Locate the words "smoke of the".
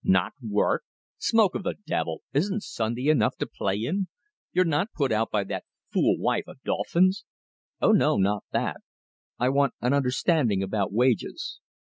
1.19-1.75